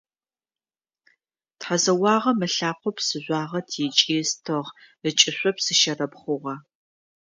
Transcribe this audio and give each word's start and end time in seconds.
Тхьэзэуагъэм 1.59 2.39
ылъакъо 2.47 2.91
псыжъуагъэ 2.95 3.59
текӏи 3.69 4.17
ыстыгъ, 4.23 4.69
ыкӏышъо 5.07 5.51
псыщэрэб 5.55 6.13
хъугъэ. 6.21 6.55